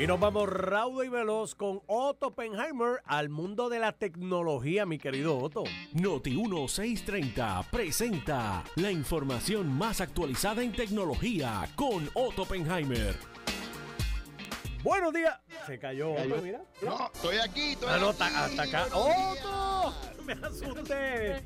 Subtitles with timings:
[0.00, 4.96] Y nos vamos raudo y veloz con Otto Oppenheimer al mundo de la tecnología, mi
[4.96, 5.64] querido Otto.
[5.92, 13.14] Noti 1630 presenta la información más actualizada en tecnología con Otto Oppenheimer.
[14.82, 15.38] Buenos días.
[15.66, 16.62] Se cayó Otto, mira.
[16.80, 18.22] No, estoy aquí, estoy Ah, no, aquí.
[18.22, 18.86] hasta, hasta acá.
[18.96, 19.94] ¡Otto!
[20.24, 21.42] Me asusté.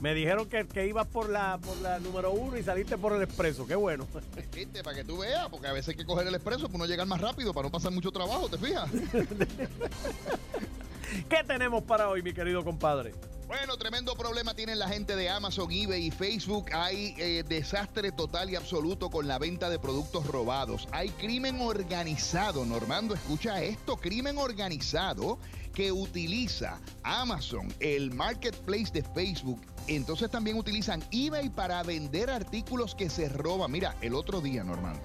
[0.00, 3.22] Me dijeron que, que ibas por la, por la número uno y saliste por el
[3.22, 3.66] expreso.
[3.66, 4.06] Qué bueno.
[4.54, 6.86] Viste, para que tú veas, porque a veces hay que coger el expreso para uno
[6.86, 8.88] llegar más rápido, para no pasar mucho trabajo, ¿te fijas?
[11.28, 13.12] ¿Qué tenemos para hoy, mi querido compadre?
[13.48, 16.66] Bueno, tremendo problema tienen la gente de Amazon, eBay y Facebook.
[16.74, 20.86] Hay eh, desastre total y absoluto con la venta de productos robados.
[20.92, 25.38] Hay crimen organizado, Normando, escucha esto, crimen organizado
[25.72, 29.62] que utiliza Amazon, el marketplace de Facebook.
[29.86, 33.72] Entonces también utilizan eBay para vender artículos que se roban.
[33.72, 35.00] Mira, el otro día, Normando,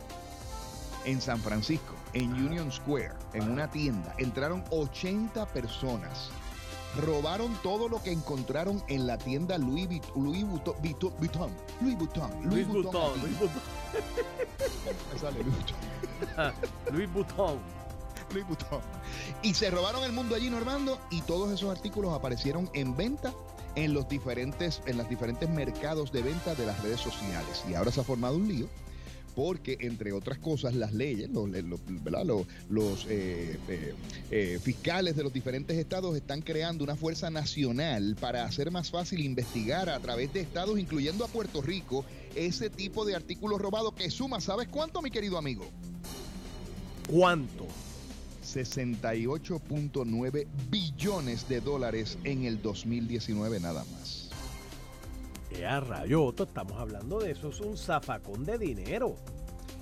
[1.05, 6.30] en San Francisco, en Union Square, en una tienda, entraron 80 personas
[6.97, 11.97] robaron todo lo que encontraron en la tienda Louis, Vuit- Louis Vuitton, Vuitton, Vuitton, Louis
[11.97, 13.22] Vuitton, Butón.
[15.13, 16.53] Me sale Louis Vuitton,
[16.91, 17.58] Luis Butón.
[18.31, 18.81] Louis Vuitton.
[19.41, 23.33] Y se robaron el mundo allí, Normando, y todos esos artículos aparecieron en venta
[23.75, 27.63] en los diferentes, en los diferentes mercados de venta de las redes sociales.
[27.67, 28.67] Y ahora se ha formado un lío
[29.36, 32.26] porque, entre otras cosas, las leyes, los, los- ¿verdad?
[32.26, 33.94] los, los, eh, eh,
[34.31, 39.22] eh, fiscales de los diferentes estados están creando una fuerza nacional para hacer más fácil
[39.22, 44.09] investigar a través de estados, incluyendo a Puerto Rico, ese tipo de artículos robados que
[44.09, 45.66] suma, ¿sabes cuánto, mi querido amigo?
[47.09, 47.68] ¿Cuánto?
[48.45, 54.22] 68.9 billones de dólares en el 2019 nada más.
[55.64, 56.44] ¡Qué a rayo, Otto!
[56.44, 57.47] Estamos hablando de eso.
[57.47, 59.16] Es un zafacón de dinero.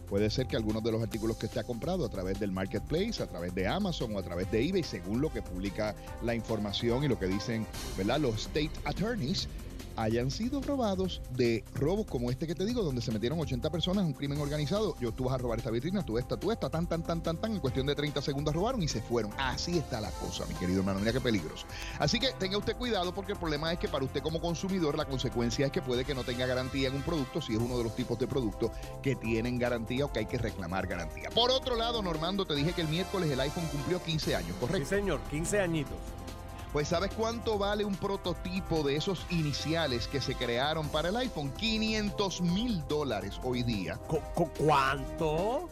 [0.07, 3.23] Puede ser que algunos de los artículos que usted ha comprado a través del marketplace,
[3.23, 7.03] a través de Amazon o a través de eBay, según lo que publica la información
[7.03, 7.65] y lo que dicen
[7.97, 8.19] ¿verdad?
[8.19, 9.47] los state attorneys,
[9.95, 14.05] hayan sido robados de robos como este que te digo, donde se metieron 80 personas,
[14.05, 14.95] un crimen organizado.
[14.99, 17.37] Yo, tú vas a robar esta vitrina, tú esta, tú esta, tan, tan, tan, tan,
[17.37, 19.31] tan, en cuestión de 30 segundos robaron y se fueron.
[19.37, 20.99] Así está la cosa, mi querido hermano.
[20.99, 21.65] Mira qué peligroso.
[21.99, 25.05] Así que tenga usted cuidado porque el problema es que para usted como consumidor la
[25.05, 27.83] consecuencia es que puede que no tenga garantía en un producto si es uno de
[27.83, 28.71] los tipos de productos
[29.01, 31.29] que tienen garantía o que hay que reclamar garantía.
[31.29, 34.55] Por otro lado, Normando, te dije que el miércoles el iPhone cumplió 15 años, Sí,
[34.59, 34.89] ¿correcto?
[34.89, 35.19] señor.
[35.29, 35.95] 15 añitos.
[36.71, 41.51] Pues ¿sabes cuánto vale un prototipo de esos iniciales que se crearon para el iPhone?
[41.51, 43.97] 500 mil dólares hoy día.
[44.57, 45.69] ¿Cuánto?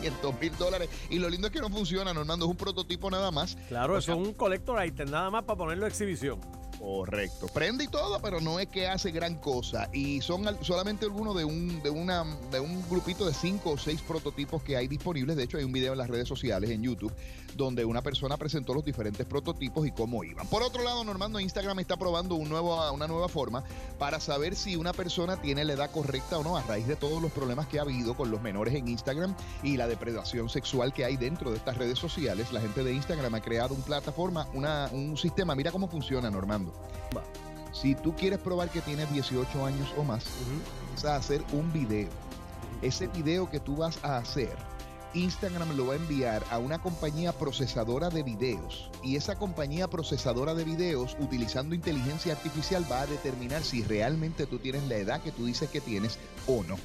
[0.00, 0.88] 500 mil dólares.
[1.10, 3.56] Y lo lindo es que no funciona, Normando, es un prototipo nada más.
[3.68, 6.40] Claro, O eso es un collector item, nada más para ponerlo a exhibición.
[6.78, 7.46] Correcto.
[7.48, 9.88] Prende y todo, pero no es que hace gran cosa.
[9.92, 14.00] Y son solamente algunos de un, de, una, de un grupito de cinco o seis
[14.00, 15.36] prototipos que hay disponibles.
[15.36, 17.12] De hecho, hay un video en las redes sociales, en YouTube,
[17.56, 20.46] donde una persona presentó los diferentes prototipos y cómo iban.
[20.46, 23.64] Por otro lado, Normando, Instagram está probando una nueva forma
[23.98, 27.20] para saber si una persona tiene la edad correcta o no, a raíz de todos
[27.20, 31.04] los problemas que ha habido con los menores en Instagram y la depredación sexual que
[31.04, 32.52] hay dentro de estas redes sociales.
[32.52, 35.54] La gente de Instagram ha creado una plataforma, una, un sistema.
[35.54, 36.67] Mira cómo funciona, Normando.
[37.72, 40.24] Si tú quieres probar que tienes 18 años o más,
[40.94, 42.08] vas a hacer un video.
[42.82, 44.56] Ese video que tú vas a hacer,
[45.14, 48.90] Instagram lo va a enviar a una compañía procesadora de videos.
[49.02, 54.58] Y esa compañía procesadora de videos, utilizando inteligencia artificial, va a determinar si realmente tú
[54.58, 56.76] tienes la edad que tú dices que tienes o no.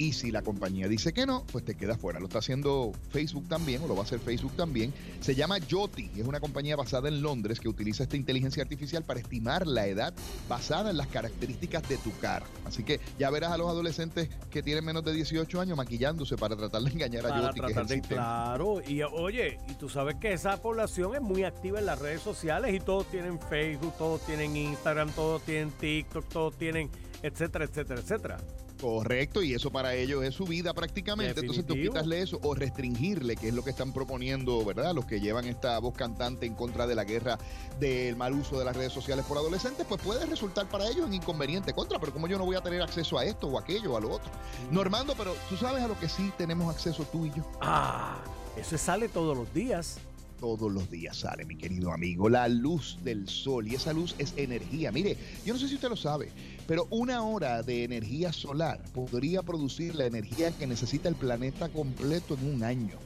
[0.00, 2.20] Y si la compañía dice que no, pues te quedas fuera.
[2.20, 4.94] Lo está haciendo Facebook también, o lo va a hacer Facebook también.
[5.20, 9.20] Se llama Yoti, es una compañía basada en Londres que utiliza esta inteligencia artificial para
[9.20, 10.14] estimar la edad
[10.48, 12.46] basada en las características de tu cara.
[12.64, 16.56] Así que ya verás a los adolescentes que tienen menos de 18 años maquillándose para
[16.56, 18.22] tratar de engañar a Yoti, que es tratar el de sistema.
[18.22, 18.80] claro.
[18.88, 22.74] Y oye, y tú sabes que esa población es muy activa en las redes sociales
[22.74, 26.88] y todos tienen Facebook, todos tienen Instagram, todos tienen TikTok, todos tienen
[27.22, 28.38] etcétera, etcétera, etcétera.
[28.80, 31.40] Correcto, y eso para ellos es su vida prácticamente.
[31.40, 34.94] Entonces tú quitasle eso o restringirle, que es lo que están proponiendo, ¿verdad?
[34.94, 37.38] Los que llevan esta voz cantante en contra de la guerra
[37.78, 41.12] del mal uso de las redes sociales por adolescentes, pues puede resultar para ellos un
[41.12, 43.96] inconveniente contra, pero como yo no voy a tener acceso a esto o aquello o
[43.96, 44.30] a lo otro.
[44.70, 47.44] Normando, pero tú sabes a lo que sí tenemos acceso tú y yo.
[47.60, 48.18] Ah,
[48.56, 49.98] eso sale todos los días.
[50.40, 53.68] Todos los días sale, mi querido amigo, la luz del sol.
[53.68, 54.90] Y esa luz es energía.
[54.90, 56.30] Mire, yo no sé si usted lo sabe,
[56.66, 62.34] pero una hora de energía solar podría producir la energía que necesita el planeta completo
[62.34, 62.98] en un año.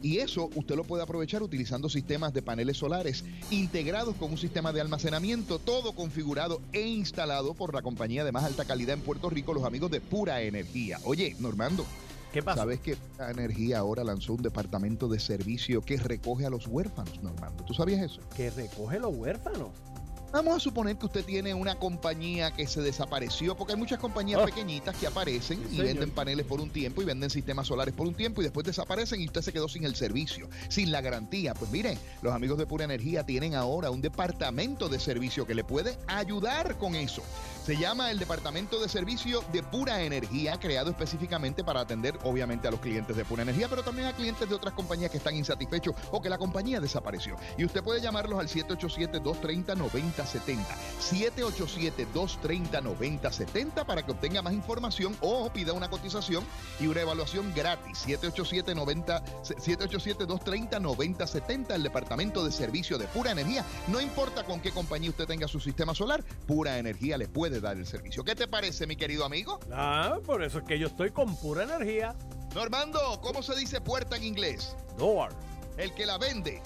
[0.00, 4.72] Y eso usted lo puede aprovechar utilizando sistemas de paneles solares integrados con un sistema
[4.72, 9.28] de almacenamiento, todo configurado e instalado por la compañía de más alta calidad en Puerto
[9.28, 11.00] Rico, los amigos de Pura Energía.
[11.04, 11.84] Oye, Normando,
[12.32, 12.60] ¿Qué pasa?
[12.60, 17.22] ¿Sabes que la energía ahora lanzó un departamento de servicio que recoge a los huérfanos,
[17.22, 17.64] Normando?
[17.64, 18.20] ¿Tú sabías eso?
[18.36, 19.68] Que recoge los huérfanos.
[20.30, 24.40] Vamos a suponer que usted tiene una compañía que se desapareció, porque hay muchas compañías
[24.42, 24.44] Ah.
[24.44, 25.86] pequeñitas que aparecen Sí, y señor.
[25.86, 29.22] venden paneles por un tiempo y venden sistemas solares por un tiempo y después desaparecen
[29.22, 31.54] y usted se quedó sin el servicio, sin la garantía.
[31.54, 35.64] Pues miren, los amigos de Pura Energía tienen ahora un departamento de servicio que le
[35.64, 37.22] puede ayudar con eso.
[37.68, 42.70] Se llama el Departamento de Servicio de Pura Energía, creado específicamente para atender obviamente a
[42.70, 45.94] los clientes de Pura Energía, pero también a clientes de otras compañías que están insatisfechos
[46.10, 47.36] o que la compañía desapareció.
[47.58, 50.64] Y usted puede llamarlos al 787-230-9070.
[52.14, 56.46] 787-230-9070 para que obtenga más información o pida una cotización
[56.80, 58.02] y una evaluación gratis.
[58.06, 63.62] 787-90 787-230-9070, el Departamento de Servicio de Pura Energía.
[63.88, 67.76] No importa con qué compañía usted tenga su sistema solar, Pura Energía le puede dar
[67.76, 68.24] el servicio.
[68.24, 69.58] ¿Qué te parece, mi querido amigo?
[69.72, 72.14] Ah, por eso es que yo estoy con pura energía.
[72.54, 74.74] Normando, ¿cómo se dice puerta en inglés?
[74.96, 75.30] Door.
[75.76, 76.60] El que la vende.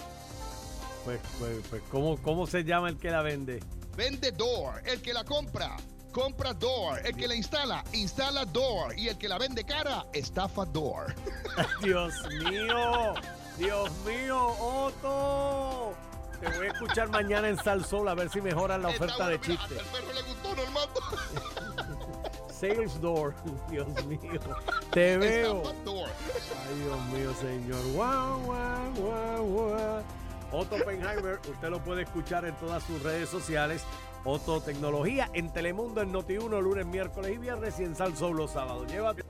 [1.04, 3.60] Pues, pues, pues ¿cómo, ¿cómo se llama el que la vende?
[3.96, 4.80] Vende door.
[4.86, 5.76] El que la compra,
[6.12, 7.04] compra door.
[7.04, 8.96] El que la instala, instala door.
[8.98, 11.14] Y el que la vende cara, estafa door.
[11.82, 13.14] Dios mío,
[13.58, 15.94] Dios mío, Otto.
[16.40, 19.28] Te voy a escuchar mañana en Sal Sol a ver si mejoran la Está oferta
[19.28, 19.80] de bueno, mira, chiste.
[19.80, 20.42] hasta el perro le gustó.
[22.62, 23.34] Sales Door,
[23.70, 24.40] Dios mío.
[24.92, 25.64] Te veo.
[25.66, 27.84] Ay, Dios mío, señor.
[27.92, 30.02] Guau, guau, guau, guau.
[30.52, 33.82] Otto Oppenheimer, usted lo puede escuchar en todas sus redes sociales.
[34.24, 38.52] Otto Tecnología en Telemundo en Noti1, lunes, miércoles y viernes y en Sal Sol los
[38.52, 38.86] sábados.
[38.86, 39.24] Llévate.